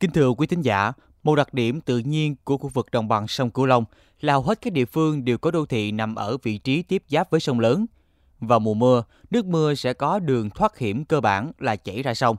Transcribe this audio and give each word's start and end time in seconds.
Kính 0.00 0.10
thưa 0.10 0.30
quý 0.30 0.46
thính 0.46 0.62
giả, 0.62 0.92
một 1.22 1.34
đặc 1.34 1.54
điểm 1.54 1.80
tự 1.80 1.98
nhiên 1.98 2.36
của 2.44 2.58
khu 2.58 2.68
vực 2.68 2.86
đồng 2.92 3.08
bằng 3.08 3.28
sông 3.28 3.50
Cửu 3.50 3.66
Long 3.66 3.84
là 4.20 4.32
hầu 4.32 4.42
hết 4.42 4.60
các 4.62 4.72
địa 4.72 4.84
phương 4.84 5.24
đều 5.24 5.38
có 5.38 5.50
đô 5.50 5.66
thị 5.66 5.92
nằm 5.92 6.14
ở 6.14 6.36
vị 6.42 6.58
trí 6.58 6.82
tiếp 6.82 7.02
giáp 7.08 7.30
với 7.30 7.40
sông 7.40 7.60
lớn. 7.60 7.86
Vào 8.40 8.60
mùa 8.60 8.74
mưa, 8.74 9.04
nước 9.30 9.46
mưa 9.46 9.74
sẽ 9.74 9.92
có 9.92 10.18
đường 10.18 10.50
thoát 10.50 10.78
hiểm 10.78 11.04
cơ 11.04 11.20
bản 11.20 11.52
là 11.58 11.76
chảy 11.76 12.02
ra 12.02 12.14
sông. 12.14 12.36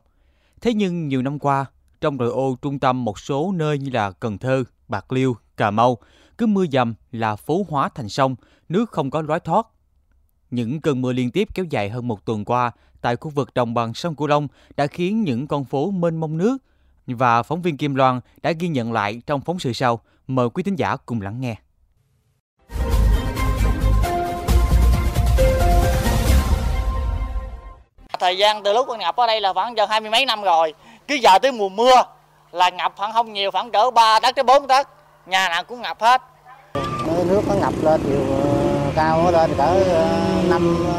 Thế 0.62 0.74
nhưng 0.74 1.08
nhiều 1.08 1.22
năm 1.22 1.40
qua, 1.40 1.66
trong 2.02 2.18
nội 2.18 2.30
ô 2.30 2.58
trung 2.62 2.80
tâm 2.80 3.06
một 3.06 3.20
số 3.20 3.52
nơi 3.56 3.80
như 3.80 3.90
là 3.94 4.12
Cần 4.12 4.38
Thơ, 4.38 4.64
Bạc 4.88 5.12
Liêu, 5.12 5.36
Cà 5.58 5.72
Mau, 5.72 5.98
cứ 6.38 6.46
mưa 6.46 6.66
dầm 6.72 6.94
là 7.12 7.36
phố 7.36 7.66
hóa 7.70 7.90
thành 7.96 8.10
sông, 8.10 8.36
nước 8.70 8.92
không 8.92 9.10
có 9.10 9.22
lối 9.22 9.40
thoát. 9.40 9.68
Những 10.52 10.82
cơn 10.82 11.02
mưa 11.02 11.14
liên 11.14 11.32
tiếp 11.32 11.48
kéo 11.54 11.66
dài 11.70 11.90
hơn 11.90 12.08
một 12.08 12.26
tuần 12.26 12.46
qua 12.46 12.72
tại 13.02 13.16
khu 13.16 13.30
vực 13.30 13.54
đồng 13.54 13.74
bằng 13.74 13.94
sông 13.94 14.16
Cửu 14.16 14.28
Long 14.28 14.48
đã 14.78 14.88
khiến 14.88 15.24
những 15.24 15.48
con 15.48 15.66
phố 15.66 15.92
mênh 15.92 16.16
mông 16.16 16.38
nước 16.38 16.58
và 17.08 17.44
phóng 17.44 17.62
viên 17.62 17.78
Kim 17.78 17.96
Loan 17.96 18.20
đã 18.42 18.52
ghi 18.52 18.68
nhận 18.68 18.94
lại 18.94 19.22
trong 19.28 19.42
phóng 19.42 19.60
sự 19.60 19.74
sau. 19.74 20.00
Mời 20.28 20.50
quý 20.50 20.64
thính 20.64 20.76
giả 20.76 20.98
cùng 21.06 21.22
lắng 21.22 21.42
nghe. 21.42 21.56
Thời 28.20 28.38
gian 28.38 28.64
từ 28.64 28.74
lúc 28.74 28.86
con 28.90 29.00
ngập 29.00 29.16
ở 29.16 29.28
đây 29.28 29.42
là 29.42 29.54
khoảng 29.54 29.78
giờ 29.78 29.86
hai 29.86 30.02
mươi 30.02 30.10
mấy 30.10 30.26
năm 30.26 30.42
rồi. 30.42 30.74
Cứ 31.08 31.16
giờ 31.16 31.40
tới 31.40 31.52
mùa 31.52 31.70
mưa 31.70 31.96
là 32.52 32.70
ngập 32.70 32.94
khoảng 32.96 33.14
không 33.14 33.34
nhiều, 33.34 33.52
khoảng 33.52 33.72
cỡ 33.72 33.92
3 33.92 34.20
tấc 34.20 34.36
tới 34.36 34.44
4 34.44 34.68
tấc. 34.68 34.90
Nhà 35.26 35.50
nào 35.50 35.64
cũng 35.64 35.82
ngập 35.82 36.02
hết. 36.02 36.22
Nước 37.26 37.42
nó 37.48 37.56
ngập 37.56 37.74
lên 37.84 38.02
chiều 38.08 38.38
ờ, 38.42 38.92
cao 38.96 39.32
lên 39.32 39.52
cỡ 39.58 39.84
ờ, 39.90 40.08
năm 40.50 40.86
ờ, 40.88 40.94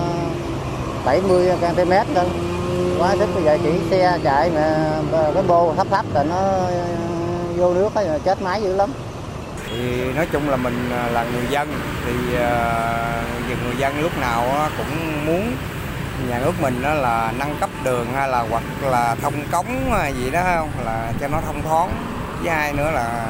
bảy 1.04 1.20
mươi 1.20 1.52
cm 1.60 1.90
lên 1.90 2.55
quá 2.98 3.16
thích 3.18 3.28
bây 3.34 3.44
giờ 3.44 3.58
chỉ 3.62 3.70
xe 3.90 4.18
chạy 4.24 4.50
mà 4.50 4.90
ờ, 5.12 5.30
cái 5.34 5.42
bô 5.42 5.74
thấp 5.76 5.86
thấp 5.90 6.04
là 6.14 6.22
nó 6.22 6.36
ờ, 6.36 6.84
vô 7.56 7.74
nước 7.74 7.94
ấy, 7.94 8.08
chết 8.24 8.42
máy 8.42 8.62
dữ 8.62 8.76
lắm. 8.76 8.90
Thì 9.70 10.04
nói 10.12 10.26
chung 10.32 10.50
là 10.50 10.56
mình 10.56 10.90
ờ, 10.90 11.10
là 11.10 11.24
người 11.24 11.46
dân 11.50 11.68
thì 12.06 12.12
uh, 12.34 13.64
người 13.64 13.76
dân 13.78 14.00
lúc 14.00 14.18
nào 14.18 14.68
cũng 14.78 15.26
muốn 15.26 15.52
nhà 16.28 16.38
nước 16.38 16.52
mình 16.60 16.82
đó 16.82 16.94
là 16.94 17.32
nâng 17.38 17.56
cấp 17.60 17.70
đường 17.84 18.06
hay 18.14 18.28
là 18.28 18.44
hoặc 18.50 18.62
là 18.82 19.16
thông 19.22 19.34
cống 19.52 19.66
gì 20.16 20.30
đó 20.30 20.40
không? 20.44 20.70
Là 20.84 21.12
cho 21.20 21.28
nó 21.28 21.40
thông 21.46 21.62
thoáng 21.62 21.90
với 22.42 22.54
hai 22.54 22.72
nữa 22.72 22.90
là 22.90 23.26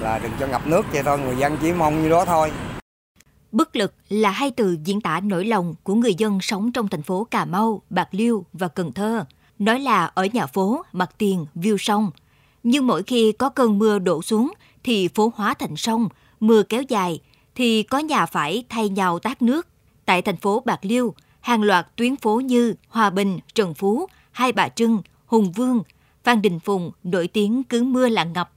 là 0.00 0.18
đừng 0.18 0.32
cho 0.40 0.46
ngập 0.46 0.66
nước 0.66 0.86
vậy 0.92 1.02
thôi 1.02 1.18
người 1.18 1.36
dân 1.36 1.56
chỉ 1.62 1.72
mong 1.72 2.02
như 2.02 2.08
đó 2.08 2.24
thôi. 2.24 2.52
Bất 3.52 3.76
lực 3.76 3.94
là 4.08 4.30
hai 4.30 4.50
từ 4.50 4.76
diễn 4.84 5.00
tả 5.00 5.20
nỗi 5.20 5.44
lòng 5.44 5.74
của 5.82 5.94
người 5.94 6.14
dân 6.14 6.40
sống 6.40 6.72
trong 6.72 6.88
thành 6.88 7.02
phố 7.02 7.24
Cà 7.24 7.44
Mau, 7.44 7.82
Bạc 7.90 8.08
Liêu 8.10 8.44
và 8.52 8.68
Cần 8.68 8.92
Thơ. 8.92 9.24
Nói 9.58 9.80
là 9.80 10.06
ở 10.06 10.24
nhà 10.32 10.46
phố, 10.46 10.82
mặt 10.92 11.10
tiền, 11.18 11.46
view 11.54 11.76
sông. 11.76 12.10
Nhưng 12.62 12.86
mỗi 12.86 13.02
khi 13.02 13.32
có 13.32 13.48
cơn 13.48 13.78
mưa 13.78 13.98
đổ 13.98 14.22
xuống 14.22 14.52
thì 14.84 15.08
phố 15.08 15.32
hóa 15.36 15.54
thành 15.54 15.76
sông, 15.76 16.08
mưa 16.40 16.62
kéo 16.62 16.82
dài 16.82 17.20
thì 17.54 17.82
có 17.82 17.98
nhà 17.98 18.26
phải 18.26 18.64
thay 18.68 18.88
nhau 18.88 19.18
tát 19.18 19.42
nước. 19.42 19.66
Tại 20.04 20.22
thành 20.22 20.36
phố 20.36 20.62
Bạc 20.64 20.80
Liêu, 20.82 21.14
hàng 21.40 21.62
loạt 21.62 21.96
tuyến 21.96 22.16
phố 22.16 22.40
như 22.40 22.74
Hòa 22.88 23.10
Bình, 23.10 23.38
Trần 23.54 23.74
Phú, 23.74 24.06
Hai 24.32 24.52
Bà 24.52 24.68
Trưng, 24.68 25.02
Hùng 25.26 25.52
Vương, 25.52 25.82
Phan 26.24 26.42
Đình 26.42 26.60
Phùng 26.60 26.90
nổi 27.04 27.28
tiếng 27.28 27.62
cứ 27.64 27.82
mưa 27.82 28.08
là 28.08 28.24
ngập. 28.24 28.50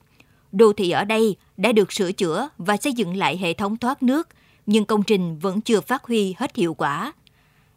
Đô 0.51 0.73
thị 0.73 0.91
ở 0.91 1.03
đây 1.03 1.35
đã 1.57 1.71
được 1.71 1.91
sửa 1.93 2.11
chữa 2.11 2.49
và 2.57 2.77
xây 2.77 2.93
dựng 2.93 3.17
lại 3.17 3.37
hệ 3.37 3.53
thống 3.53 3.77
thoát 3.77 4.03
nước– 4.03 4.27
nhưng 4.65 4.85
công 4.85 5.03
trình 5.03 5.39
vẫn 5.39 5.61
chưa 5.61 5.81
phát 5.81 6.03
huy 6.03 6.35
hết 6.37 6.55
hiệu 6.55 6.73
quả. 6.73 7.13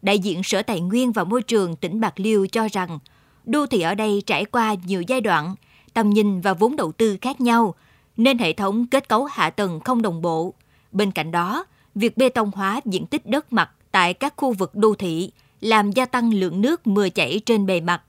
Đại 0.03 0.19
diện 0.19 0.43
Sở 0.43 0.63
Tài 0.63 0.81
nguyên 0.81 1.13
và 1.13 1.25
Môi 1.25 1.43
trường 1.43 1.77
tỉnh 1.77 2.01
Bạc 2.01 2.21
Liêu 2.21 2.47
cho 2.47 2.69
rằng, 2.73 2.99
đô 3.45 3.67
thị 3.67 3.81
ở 3.81 3.95
đây 3.95 4.23
trải 4.27 4.45
qua 4.45 4.75
nhiều 4.85 5.03
giai 5.03 5.21
đoạn, 5.21 5.55
tầm 5.95 6.11
nhìn 6.11 6.41
và 6.41 6.55
vốn 6.55 6.77
đầu 6.77 6.93
tư 6.93 7.17
khác 7.21 7.41
nhau, 7.41 7.75
nên 8.17 8.39
hệ 8.39 8.53
thống 8.53 8.87
kết 8.87 9.09
cấu 9.09 9.25
hạ 9.25 9.51
tầng 9.51 9.81
không 9.81 10.03
đồng 10.03 10.23
bộ. 10.23 10.55
Bên 10.93 11.11
cạnh 11.11 11.31
đó, 11.31 11.65
việc 11.95 12.17
bê 12.17 12.29
tông 12.29 12.51
hóa 12.55 12.81
diện 12.85 13.07
tích 13.07 13.27
đất 13.27 13.53
mặt 13.53 13.71
tại 13.91 14.15
các 14.15 14.35
khu 14.37 14.53
vực 14.53 14.75
đô 14.75 14.95
thị 14.95 15.31
làm 15.61 15.93
gia 15.93 16.07
tăng 16.07 16.35
lượng 16.35 16.61
nước 16.61 16.87
mưa 16.87 17.09
chảy 17.09 17.41
trên 17.47 17.67
bề 17.67 17.81
mặt, 17.81 18.03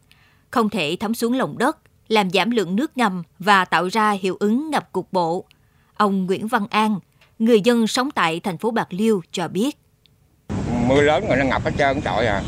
không 0.52 0.70
thể 0.70 0.98
thấm 1.00 1.14
xuống 1.14 1.34
lòng 1.34 1.58
đất, 1.58 1.78
làm 2.08 2.30
giảm 2.30 2.52
lượng 2.52 2.76
nước 2.76 2.98
ngầm 2.98 3.24
và 3.40 3.66
tạo 3.66 3.88
ra 3.88 4.12
hiệu 4.12 4.38
ứng 4.40 4.70
ngập 4.70 4.92
cục 4.92 5.14
bộ. 5.14 5.46
Ông 5.96 6.26
Nguyễn 6.26 6.48
Văn 6.48 6.68
An, 6.70 7.00
người 7.40 7.62
dân 7.62 7.88
sống 7.88 8.12
tại 8.12 8.40
thành 8.40 8.58
phố 8.58 8.72
Bạc 8.72 8.88
Liêu 8.90 9.22
cho 9.32 9.48
biết. 9.48 9.78
Mưa 10.88 11.02
lớn 11.02 11.26
rồi 11.28 11.38
nó 11.38 11.46
ngập 11.46 11.64
hết 11.64 11.72
trơn 11.78 12.02
trọi 12.02 12.26
à. 12.26 12.42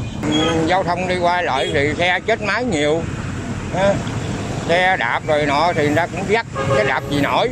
Giao 0.68 0.84
thông 0.84 1.08
đi 1.08 1.16
qua 1.20 1.42
lại 1.42 1.70
thì 1.74 1.94
xe 1.98 2.20
chết 2.20 2.42
máy 2.42 2.66
nhiều. 2.66 3.02
Xe 4.68 4.98
đạp 4.98 5.22
rồi 5.28 5.46
nọ 5.46 5.74
thì 5.76 5.90
ra 5.96 6.08
cũng 6.08 6.22
dắt, 6.30 6.46
cái 6.76 6.86
đạp 6.86 7.04
gì 7.12 7.22
nổi. 7.22 7.50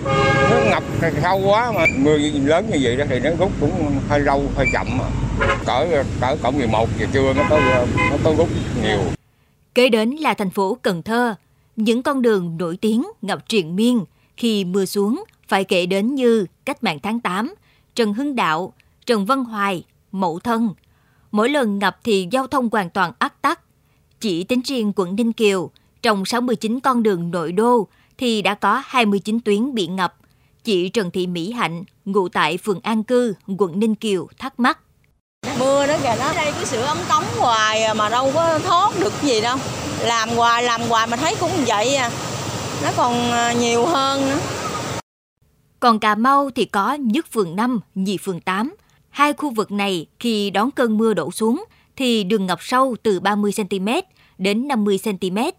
Nó 0.49 0.59
ngập 0.69 0.83
sâu 1.21 1.41
quá 1.45 1.71
mà 1.71 1.85
mưa 1.97 2.17
lớn 2.17 2.69
như 2.71 2.79
vậy 2.81 2.95
đó 2.95 3.05
thì 3.09 3.19
nó 3.19 3.29
rút 3.39 3.51
cũng 3.59 3.99
hơi 4.09 4.19
lâu, 4.19 4.43
hơi 4.55 4.67
chậm 4.73 4.87
mà. 4.97 5.05
Cỡ 5.65 5.87
cỡ 6.21 6.35
cỡ 6.43 6.51
11 6.51 6.89
giờ 6.99 7.05
trưa 7.13 7.33
nó 7.33 7.43
có 7.49 7.59
nó 8.11 8.17
có 8.23 8.33
rút 8.37 8.49
nhiều. 8.83 8.99
Kế 9.75 9.89
đến 9.89 10.09
là 10.09 10.33
thành 10.33 10.49
phố 10.49 10.77
Cần 10.81 11.03
Thơ, 11.03 11.35
những 11.75 12.03
con 12.03 12.21
đường 12.21 12.57
nổi 12.57 12.77
tiếng 12.81 13.03
ngập 13.21 13.49
triền 13.49 13.75
miên 13.75 14.05
khi 14.37 14.65
mưa 14.65 14.85
xuống 14.85 15.23
phải 15.47 15.63
kể 15.63 15.85
đến 15.85 16.15
như 16.15 16.45
Cách 16.65 16.83
mạng 16.83 16.99
tháng 17.03 17.19
8, 17.19 17.53
Trần 17.95 18.13
Hưng 18.13 18.35
Đạo, 18.35 18.73
Trần 19.05 19.25
Văn 19.25 19.43
Hoài, 19.43 19.83
Mậu 20.11 20.39
Thân. 20.39 20.73
Mỗi 21.31 21.49
lần 21.49 21.79
ngập 21.79 21.99
thì 22.03 22.27
giao 22.31 22.47
thông 22.47 22.69
hoàn 22.71 22.89
toàn 22.89 23.11
ắt 23.19 23.41
tắc. 23.41 23.59
Chỉ 24.19 24.43
tính 24.43 24.61
riêng 24.65 24.93
quận 24.95 25.15
Ninh 25.15 25.33
Kiều, 25.33 25.71
trong 26.01 26.25
69 26.25 26.79
con 26.79 27.03
đường 27.03 27.31
nội 27.31 27.51
đô 27.51 27.87
thì 28.17 28.41
đã 28.41 28.55
có 28.55 28.81
29 28.85 29.39
tuyến 29.39 29.73
bị 29.73 29.87
ngập. 29.87 30.15
Chị 30.63 30.89
Trần 30.89 31.11
Thị 31.11 31.27
Mỹ 31.27 31.51
Hạnh, 31.51 31.83
ngụ 32.05 32.29
tại 32.29 32.57
phường 32.57 32.79
An 32.83 33.03
Cư, 33.03 33.33
quận 33.57 33.79
Ninh 33.79 33.95
Kiều, 33.95 34.27
thắc 34.39 34.59
mắc. 34.59 34.79
Mưa 35.59 35.87
đó 35.87 35.93
kìa, 36.03 36.15
nó 36.19 36.33
đây 36.33 36.51
cái 36.51 36.65
sự 36.65 36.81
ống 36.81 36.97
cống 37.09 37.23
hoài 37.37 37.83
à, 37.83 37.93
mà 37.93 38.09
đâu 38.09 38.31
có 38.33 38.59
thoát 38.59 38.99
được 38.99 39.13
gì 39.21 39.41
đâu. 39.41 39.57
Làm 39.99 40.29
hoài, 40.29 40.63
làm 40.63 40.81
hoài 40.81 41.07
mà 41.07 41.17
thấy 41.17 41.35
cũng 41.39 41.51
vậy 41.67 41.95
à. 41.95 42.11
Nó 42.83 42.89
còn 42.97 43.31
à, 43.31 43.53
nhiều 43.53 43.85
hơn 43.85 44.29
nữa. 44.29 44.39
Còn 45.79 45.99
Cà 45.99 46.15
Mau 46.15 46.49
thì 46.55 46.65
có 46.65 46.93
nhất 46.93 47.25
phường 47.31 47.55
5, 47.55 47.79
nhì 47.95 48.17
phường 48.17 48.41
8. 48.41 48.75
Hai 49.09 49.33
khu 49.33 49.49
vực 49.49 49.71
này 49.71 50.05
khi 50.19 50.49
đón 50.49 50.71
cơn 50.71 50.97
mưa 50.97 51.13
đổ 51.13 51.31
xuống 51.31 51.65
thì 51.95 52.23
đường 52.23 52.45
ngập 52.45 52.59
sâu 52.61 52.95
từ 53.03 53.19
30cm 53.19 54.01
đến 54.37 54.67
50cm. 54.67 55.51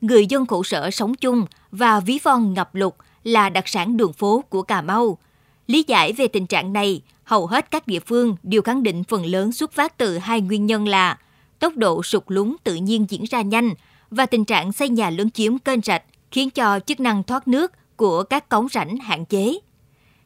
Người 0.00 0.26
dân 0.26 0.46
khổ 0.46 0.62
sở 0.62 0.90
sống 0.90 1.14
chung 1.14 1.46
và 1.70 2.00
ví 2.00 2.18
von 2.22 2.54
ngập 2.54 2.74
lụt 2.74 2.94
là 3.24 3.48
đặc 3.48 3.68
sản 3.68 3.96
đường 3.96 4.12
phố 4.12 4.44
của 4.48 4.62
Cà 4.62 4.82
Mau. 4.82 5.18
Lý 5.66 5.84
giải 5.86 6.12
về 6.12 6.28
tình 6.28 6.46
trạng 6.46 6.72
này, 6.72 7.02
hầu 7.24 7.46
hết 7.46 7.70
các 7.70 7.86
địa 7.86 8.00
phương 8.00 8.36
đều 8.42 8.62
khẳng 8.62 8.82
định 8.82 9.04
phần 9.04 9.26
lớn 9.26 9.52
xuất 9.52 9.72
phát 9.72 9.98
từ 9.98 10.18
hai 10.18 10.40
nguyên 10.40 10.66
nhân 10.66 10.88
là 10.88 11.18
tốc 11.58 11.76
độ 11.76 12.02
sụt 12.02 12.24
lún 12.26 12.56
tự 12.64 12.74
nhiên 12.74 13.06
diễn 13.08 13.24
ra 13.24 13.42
nhanh 13.42 13.70
và 14.10 14.26
tình 14.26 14.44
trạng 14.44 14.72
xây 14.72 14.88
nhà 14.88 15.10
lớn 15.10 15.30
chiếm 15.30 15.58
kênh 15.58 15.80
rạch 15.80 16.02
khiến 16.30 16.50
cho 16.50 16.80
chức 16.86 17.00
năng 17.00 17.22
thoát 17.22 17.48
nước 17.48 17.72
của 18.02 18.22
các 18.22 18.48
cống 18.48 18.68
rãnh 18.68 18.96
hạn 18.96 19.24
chế. 19.24 19.58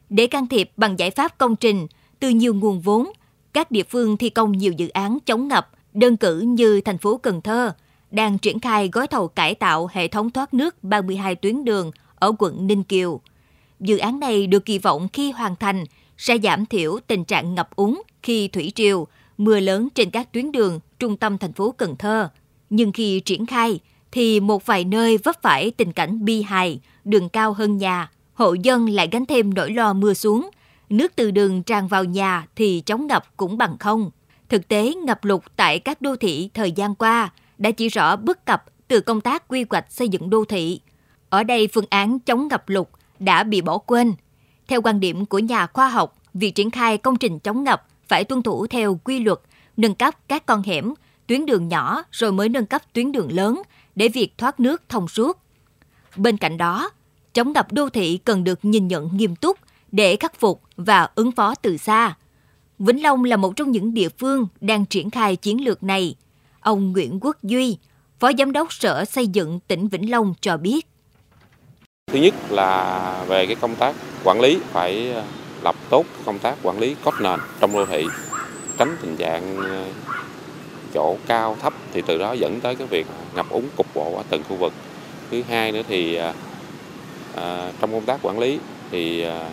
Để 0.09 0.27
can 0.27 0.47
thiệp 0.47 0.71
bằng 0.77 0.99
giải 0.99 1.11
pháp 1.11 1.37
công 1.37 1.55
trình 1.55 1.87
từ 2.19 2.29
nhiều 2.29 2.53
nguồn 2.53 2.81
vốn, 2.81 3.11
các 3.53 3.71
địa 3.71 3.83
phương 3.83 4.17
thi 4.17 4.29
công 4.29 4.51
nhiều 4.51 4.73
dự 4.77 4.87
án 4.87 5.17
chống 5.25 5.47
ngập, 5.47 5.69
đơn 5.93 6.17
cử 6.17 6.39
như 6.39 6.81
thành 6.81 6.97
phố 6.97 7.17
Cần 7.17 7.41
Thơ 7.41 7.73
đang 8.11 8.37
triển 8.37 8.59
khai 8.59 8.89
gói 8.93 9.07
thầu 9.07 9.27
cải 9.27 9.55
tạo 9.55 9.89
hệ 9.91 10.07
thống 10.07 10.31
thoát 10.31 10.53
nước 10.53 10.83
32 10.83 11.35
tuyến 11.35 11.65
đường 11.65 11.91
ở 12.15 12.31
quận 12.39 12.67
Ninh 12.67 12.83
Kiều. 12.83 13.21
Dự 13.79 13.97
án 13.97 14.19
này 14.19 14.47
được 14.47 14.65
kỳ 14.65 14.79
vọng 14.79 15.07
khi 15.13 15.31
hoàn 15.31 15.55
thành 15.55 15.83
sẽ 16.17 16.37
giảm 16.43 16.65
thiểu 16.65 16.99
tình 17.07 17.25
trạng 17.25 17.55
ngập 17.55 17.75
úng 17.75 18.01
khi 18.23 18.47
thủy 18.47 18.71
triều, 18.75 19.07
mưa 19.37 19.59
lớn 19.59 19.87
trên 19.95 20.09
các 20.09 20.33
tuyến 20.33 20.51
đường 20.51 20.79
trung 20.99 21.17
tâm 21.17 21.37
thành 21.37 21.53
phố 21.53 21.71
Cần 21.71 21.95
Thơ. 21.95 22.29
Nhưng 22.69 22.91
khi 22.91 23.19
triển 23.19 23.45
khai, 23.45 23.79
thì 24.11 24.39
một 24.39 24.65
vài 24.65 24.83
nơi 24.83 25.17
vấp 25.17 25.41
phải 25.41 25.71
tình 25.71 25.93
cảnh 25.93 26.25
bi 26.25 26.41
hài, 26.41 26.79
đường 27.03 27.29
cao 27.29 27.53
hơn 27.53 27.77
nhà, 27.77 28.11
hộ 28.33 28.53
dân 28.53 28.89
lại 28.89 29.09
gánh 29.11 29.25
thêm 29.25 29.53
nỗi 29.53 29.71
lo 29.71 29.93
mưa 29.93 30.13
xuống. 30.13 30.49
Nước 30.89 31.11
từ 31.15 31.31
đường 31.31 31.63
tràn 31.63 31.87
vào 31.87 32.03
nhà 32.03 32.47
thì 32.55 32.83
chống 32.85 33.07
ngập 33.07 33.37
cũng 33.37 33.57
bằng 33.57 33.77
không. 33.77 34.11
Thực 34.49 34.67
tế, 34.67 34.93
ngập 34.93 35.25
lụt 35.25 35.41
tại 35.55 35.79
các 35.79 36.01
đô 36.01 36.15
thị 36.15 36.49
thời 36.53 36.71
gian 36.71 36.95
qua 36.95 37.29
đã 37.57 37.71
chỉ 37.71 37.89
rõ 37.89 38.15
bất 38.15 38.45
cập 38.45 38.63
từ 38.87 39.01
công 39.01 39.21
tác 39.21 39.47
quy 39.47 39.65
hoạch 39.69 39.91
xây 39.91 40.09
dựng 40.09 40.29
đô 40.29 40.45
thị. 40.45 40.81
Ở 41.29 41.43
đây 41.43 41.67
phương 41.73 41.85
án 41.89 42.19
chống 42.19 42.47
ngập 42.47 42.69
lụt 42.69 42.87
đã 43.19 43.43
bị 43.43 43.61
bỏ 43.61 43.77
quên. 43.77 44.13
Theo 44.67 44.81
quan 44.81 44.99
điểm 44.99 45.25
của 45.25 45.39
nhà 45.39 45.67
khoa 45.67 45.89
học, 45.89 46.15
việc 46.33 46.55
triển 46.55 46.71
khai 46.71 46.97
công 46.97 47.17
trình 47.17 47.39
chống 47.39 47.63
ngập 47.63 47.87
phải 48.07 48.23
tuân 48.23 48.43
thủ 48.43 48.67
theo 48.67 48.99
quy 49.03 49.19
luật, 49.19 49.39
nâng 49.77 49.95
cấp 49.95 50.15
các 50.27 50.45
con 50.45 50.63
hẻm, 50.63 50.93
tuyến 51.27 51.45
đường 51.45 51.67
nhỏ 51.67 52.03
rồi 52.11 52.31
mới 52.31 52.49
nâng 52.49 52.65
cấp 52.65 52.81
tuyến 52.93 53.11
đường 53.11 53.31
lớn 53.31 53.61
để 53.97 54.07
việc 54.09 54.37
thoát 54.37 54.59
nước 54.59 54.81
thông 54.89 55.07
suốt. 55.07 55.37
Bên 56.15 56.37
cạnh 56.37 56.57
đó, 56.57 56.89
chống 57.33 57.53
ngập 57.53 57.71
đô 57.71 57.89
thị 57.89 58.19
cần 58.25 58.43
được 58.43 58.59
nhìn 58.65 58.87
nhận 58.87 59.17
nghiêm 59.17 59.35
túc 59.35 59.57
để 59.91 60.15
khắc 60.15 60.39
phục 60.39 60.61
và 60.75 61.09
ứng 61.15 61.31
phó 61.31 61.55
từ 61.55 61.77
xa. 61.77 62.15
Vĩnh 62.79 63.03
Long 63.03 63.23
là 63.23 63.35
một 63.35 63.55
trong 63.55 63.71
những 63.71 63.93
địa 63.93 64.09
phương 64.09 64.47
đang 64.61 64.85
triển 64.85 65.09
khai 65.09 65.35
chiến 65.35 65.65
lược 65.65 65.83
này. 65.83 66.15
Ông 66.59 66.91
Nguyễn 66.91 67.19
Quốc 67.21 67.43
Duy, 67.43 67.77
Phó 68.19 68.31
Giám 68.37 68.51
đốc 68.51 68.73
Sở 68.73 69.05
Xây 69.05 69.27
dựng 69.27 69.59
tỉnh 69.67 69.87
Vĩnh 69.87 70.11
Long 70.11 70.33
cho 70.41 70.57
biết. 70.57 70.87
Thứ 72.11 72.19
nhất 72.19 72.33
là 72.49 73.25
về 73.27 73.45
cái 73.45 73.55
công 73.55 73.75
tác 73.75 73.95
quản 74.23 74.41
lý 74.41 74.59
phải 74.71 75.13
lập 75.63 75.75
tốt 75.89 76.05
công 76.25 76.39
tác 76.39 76.55
quản 76.63 76.79
lý 76.79 76.95
cốt 77.03 77.13
nền 77.21 77.39
trong 77.59 77.73
đô 77.73 77.85
thị, 77.85 78.05
tránh 78.77 78.97
tình 79.01 79.17
trạng 79.17 79.57
chỗ 80.93 81.17
cao 81.27 81.57
thấp 81.61 81.73
thì 81.93 82.01
từ 82.05 82.17
đó 82.17 82.33
dẫn 82.33 82.59
tới 82.59 82.75
cái 82.75 82.87
việc 82.87 83.07
ngập 83.35 83.49
úng 83.49 83.67
cục 83.77 83.87
bộ 83.95 84.13
ở 84.17 84.23
từng 84.29 84.43
khu 84.49 84.55
vực. 84.55 84.73
Thứ 85.31 85.41
hai 85.49 85.71
nữa 85.71 85.81
thì 85.87 86.15
à, 86.15 86.33
à, 87.35 87.71
trong 87.81 87.91
công 87.91 88.05
tác 88.05 88.19
quản 88.21 88.39
lý 88.39 88.59
thì 88.91 89.21
à, 89.21 89.49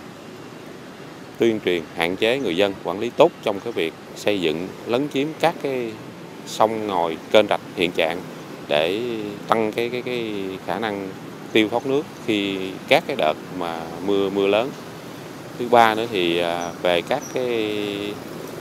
tuyên 1.38 1.60
truyền 1.64 1.82
hạn 1.96 2.16
chế 2.16 2.38
người 2.38 2.56
dân 2.56 2.74
quản 2.84 3.00
lý 3.00 3.10
tốt 3.16 3.32
trong 3.42 3.60
cái 3.60 3.72
việc 3.72 3.92
xây 4.16 4.40
dựng 4.40 4.68
lấn 4.86 5.08
chiếm 5.08 5.28
các 5.40 5.54
cái 5.62 5.92
sông 6.46 6.86
ngòi 6.86 7.16
kênh 7.30 7.46
rạch 7.48 7.60
hiện 7.76 7.90
trạng 7.92 8.20
để 8.68 9.00
tăng 9.48 9.72
cái 9.72 9.88
cái 9.88 10.02
cái 10.02 10.34
khả 10.66 10.78
năng 10.78 11.08
tiêu 11.52 11.68
thoát 11.68 11.86
nước 11.86 12.02
khi 12.26 12.58
các 12.88 13.04
cái 13.06 13.16
đợt 13.16 13.34
mà 13.58 13.80
mưa 14.06 14.30
mưa 14.30 14.46
lớn 14.46 14.70
thứ 15.58 15.68
ba 15.70 15.94
nữa 15.94 16.06
thì 16.12 16.38
à, 16.38 16.70
về 16.82 17.02
các 17.02 17.22
cái 17.34 17.78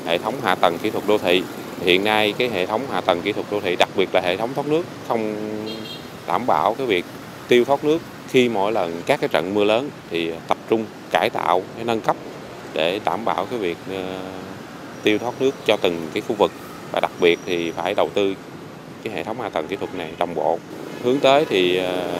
hệ 0.05 0.17
thống 0.17 0.35
hạ 0.43 0.55
tầng 0.55 0.77
kỹ 0.77 0.89
thuật 0.89 1.07
đô 1.07 1.17
thị 1.17 1.43
hiện 1.83 2.03
nay 2.03 2.33
cái 2.37 2.49
hệ 2.49 2.65
thống 2.65 2.81
hạ 2.91 3.01
tầng 3.01 3.21
kỹ 3.21 3.31
thuật 3.31 3.45
đô 3.51 3.61
thị, 3.61 3.75
đặc 3.75 3.89
biệt 3.95 4.09
là 4.13 4.21
hệ 4.21 4.37
thống 4.37 4.49
thoát 4.55 4.67
nước, 4.67 4.85
không 5.07 5.35
đảm 6.27 6.47
bảo 6.47 6.73
cái 6.73 6.87
việc 6.87 7.05
tiêu 7.47 7.65
thoát 7.65 7.83
nước. 7.83 8.01
Khi 8.29 8.49
mỗi 8.49 8.71
lần 8.71 9.01
các 9.05 9.19
cái 9.19 9.27
trận 9.27 9.53
mưa 9.53 9.63
lớn 9.63 9.89
thì 10.09 10.31
tập 10.47 10.57
trung 10.69 10.85
cải 11.11 11.29
tạo 11.29 11.61
cái 11.75 11.85
nâng 11.85 12.01
cấp 12.01 12.15
để 12.73 12.99
đảm 13.05 13.25
bảo 13.25 13.45
cái 13.45 13.59
việc 13.59 13.77
ờ, 13.91 14.19
tiêu 15.03 15.17
thoát 15.17 15.41
nước 15.41 15.55
cho 15.65 15.77
từng 15.81 16.07
cái 16.13 16.23
khu 16.27 16.35
vực. 16.35 16.51
Và 16.91 16.99
đặc 16.99 17.11
biệt 17.19 17.39
thì 17.45 17.71
phải 17.71 17.93
đầu 17.93 18.09
tư 18.13 18.35
cái 19.03 19.13
hệ 19.13 19.23
thống 19.23 19.41
hạ 19.41 19.49
tầng 19.49 19.67
kỹ 19.67 19.75
thuật 19.75 19.95
này 19.95 20.11
đồng 20.17 20.35
bộ. 20.35 20.59
Hướng 21.03 21.19
tới 21.19 21.45
thì 21.49 21.77
ờ, 21.77 22.19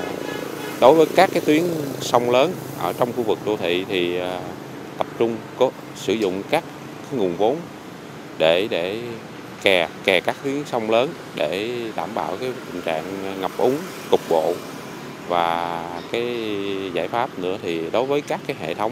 đối 0.81 0.93
với 0.93 1.05
các 1.15 1.29
cái 1.33 1.41
tuyến 1.45 1.63
sông 2.01 2.29
lớn 2.29 2.51
ở 2.79 2.93
trong 2.93 3.13
khu 3.15 3.23
vực 3.23 3.39
đô 3.45 3.57
thị 3.57 3.85
thì 3.89 4.17
ờ, 4.17 4.39
tập 4.97 5.07
trung 5.19 5.35
có 5.57 5.69
sử 5.95 6.13
dụng 6.13 6.41
các 6.49 6.63
cái 7.11 7.19
nguồn 7.19 7.35
vốn 7.37 7.57
để 8.37 8.67
để 8.69 8.99
kè 9.63 9.89
kè 10.03 10.19
các 10.19 10.35
tuyến 10.43 10.65
sông 10.65 10.89
lớn 10.89 11.09
để 11.35 11.69
đảm 11.95 12.09
bảo 12.15 12.37
cái 12.37 12.51
tình 12.73 12.81
trạng 12.81 13.03
ngập 13.41 13.51
úng 13.57 13.77
cục 14.11 14.21
bộ 14.29 14.53
và 15.27 15.83
cái 16.11 16.25
giải 16.93 17.07
pháp 17.07 17.39
nữa 17.39 17.57
thì 17.61 17.89
đối 17.91 18.05
với 18.05 18.21
các 18.21 18.41
cái 18.47 18.55
hệ 18.59 18.73
thống 18.73 18.91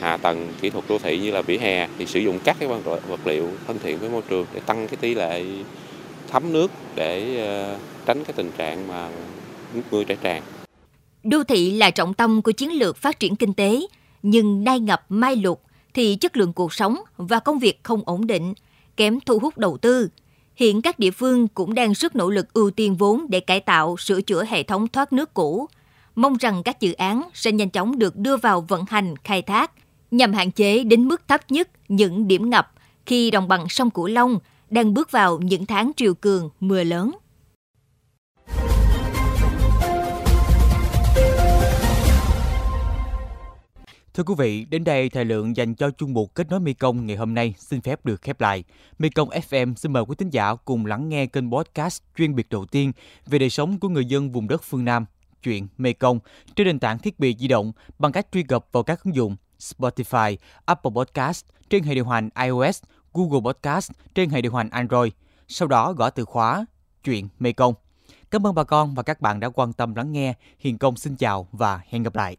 hạ 0.00 0.16
tầng 0.16 0.52
kỹ 0.60 0.70
thuật 0.70 0.84
đô 0.88 0.98
thị 0.98 1.18
như 1.18 1.30
là 1.30 1.42
vỉa 1.42 1.58
hè 1.58 1.88
thì 1.98 2.06
sử 2.06 2.20
dụng 2.20 2.38
các 2.44 2.56
cái 2.60 2.68
vật 3.08 3.26
liệu 3.26 3.50
thân 3.66 3.78
thiện 3.82 3.98
với 3.98 4.10
môi 4.10 4.22
trường 4.28 4.46
để 4.54 4.60
tăng 4.60 4.88
cái 4.88 4.96
tỷ 4.96 5.14
lệ 5.14 5.44
thấm 6.30 6.52
nước 6.52 6.70
để 6.94 7.36
ờ, 7.46 7.78
tránh 8.06 8.24
cái 8.24 8.32
tình 8.36 8.50
trạng 8.58 8.88
mà 8.88 9.10
nước 9.74 9.82
mưa 9.90 10.04
chảy 10.04 10.16
tràn. 10.22 10.42
Đô 11.24 11.44
thị 11.44 11.70
là 11.70 11.90
trọng 11.90 12.14
tâm 12.14 12.42
của 12.42 12.52
chiến 12.52 12.72
lược 12.72 12.96
phát 12.96 13.20
triển 13.20 13.36
kinh 13.36 13.54
tế, 13.54 13.80
nhưng 14.22 14.64
nay 14.64 14.80
ngập 14.80 15.04
mai 15.08 15.36
lụt 15.36 15.58
thì 15.94 16.16
chất 16.16 16.36
lượng 16.36 16.52
cuộc 16.52 16.74
sống 16.74 16.96
và 17.16 17.40
công 17.40 17.58
việc 17.58 17.80
không 17.82 18.02
ổn 18.06 18.26
định, 18.26 18.54
kém 18.98 19.20
thu 19.20 19.38
hút 19.38 19.58
đầu 19.58 19.76
tư. 19.76 20.08
Hiện 20.56 20.82
các 20.82 20.98
địa 20.98 21.10
phương 21.10 21.48
cũng 21.48 21.74
đang 21.74 21.92
rất 21.92 22.16
nỗ 22.16 22.30
lực 22.30 22.52
ưu 22.52 22.70
tiên 22.70 22.96
vốn 22.96 23.26
để 23.28 23.40
cải 23.40 23.60
tạo, 23.60 23.96
sửa 23.96 24.20
chữa 24.20 24.44
hệ 24.44 24.62
thống 24.62 24.88
thoát 24.88 25.12
nước 25.12 25.34
cũ. 25.34 25.66
Mong 26.14 26.36
rằng 26.36 26.62
các 26.62 26.80
dự 26.80 26.92
án 26.92 27.22
sẽ 27.34 27.52
nhanh 27.52 27.70
chóng 27.70 27.98
được 27.98 28.16
đưa 28.16 28.36
vào 28.36 28.60
vận 28.60 28.84
hành, 28.88 29.14
khai 29.24 29.42
thác, 29.42 29.70
nhằm 30.10 30.32
hạn 30.32 30.50
chế 30.50 30.84
đến 30.84 31.08
mức 31.08 31.28
thấp 31.28 31.50
nhất 31.50 31.68
những 31.88 32.28
điểm 32.28 32.50
ngập 32.50 32.72
khi 33.06 33.30
đồng 33.30 33.48
bằng 33.48 33.68
sông 33.68 33.90
Cửu 33.90 34.06
Long 34.06 34.38
đang 34.70 34.94
bước 34.94 35.10
vào 35.10 35.38
những 35.38 35.66
tháng 35.66 35.90
triều 35.96 36.14
cường, 36.14 36.50
mưa 36.60 36.84
lớn. 36.84 37.10
Thưa 44.18 44.24
quý 44.24 44.34
vị, 44.38 44.64
đến 44.64 44.84
đây 44.84 45.08
thời 45.08 45.24
lượng 45.24 45.56
dành 45.56 45.74
cho 45.74 45.90
chung 45.90 46.12
mục 46.12 46.34
kết 46.34 46.50
nối 46.50 46.60
Mekong 46.60 47.06
ngày 47.06 47.16
hôm 47.16 47.34
nay 47.34 47.54
xin 47.58 47.80
phép 47.80 48.04
được 48.04 48.22
khép 48.22 48.40
lại. 48.40 48.64
Mekong 48.98 49.28
FM 49.28 49.74
xin 49.74 49.92
mời 49.92 50.02
quý 50.02 50.14
thính 50.18 50.30
giả 50.30 50.54
cùng 50.54 50.86
lắng 50.86 51.08
nghe 51.08 51.26
kênh 51.26 51.50
podcast 51.50 52.02
chuyên 52.16 52.34
biệt 52.34 52.48
đầu 52.48 52.66
tiên 52.66 52.92
về 53.26 53.38
đời 53.38 53.50
sống 53.50 53.78
của 53.80 53.88
người 53.88 54.04
dân 54.04 54.32
vùng 54.32 54.48
đất 54.48 54.62
phương 54.62 54.84
Nam, 54.84 55.06
chuyện 55.42 55.68
Mekong 55.76 56.18
trên 56.56 56.66
nền 56.66 56.78
tảng 56.78 56.98
thiết 56.98 57.18
bị 57.18 57.36
di 57.38 57.48
động 57.48 57.72
bằng 57.98 58.12
cách 58.12 58.26
truy 58.32 58.42
cập 58.42 58.66
vào 58.72 58.82
các 58.82 59.04
ứng 59.04 59.14
dụng 59.14 59.36
Spotify, 59.58 60.36
Apple 60.64 60.92
Podcast 60.94 61.44
trên 61.70 61.82
hệ 61.82 61.94
điều 61.94 62.06
hành 62.06 62.28
iOS, 62.44 62.82
Google 63.12 63.52
Podcast 63.52 63.90
trên 64.14 64.30
hệ 64.30 64.40
điều 64.40 64.54
hành 64.54 64.70
Android. 64.70 65.12
Sau 65.48 65.68
đó 65.68 65.92
gõ 65.92 66.10
từ 66.10 66.24
khóa 66.24 66.66
chuyện 67.04 67.28
Mekong. 67.38 67.74
Cảm 68.30 68.46
ơn 68.46 68.54
bà 68.54 68.64
con 68.64 68.94
và 68.94 69.02
các 69.02 69.20
bạn 69.20 69.40
đã 69.40 69.48
quan 69.48 69.72
tâm 69.72 69.94
lắng 69.94 70.12
nghe. 70.12 70.34
Hiền 70.58 70.78
Công 70.78 70.96
xin 70.96 71.16
chào 71.16 71.48
và 71.52 71.80
hẹn 71.88 72.02
gặp 72.02 72.14
lại. 72.14 72.36